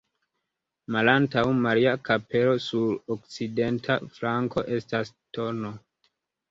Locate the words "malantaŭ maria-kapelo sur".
0.95-2.97